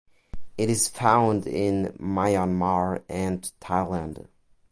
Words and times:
It 0.57 0.67
is 0.71 0.87
found 0.87 1.45
in 1.45 1.93
Myanmar 1.99 3.03
and 3.07 3.43
Thailand. 3.61 4.25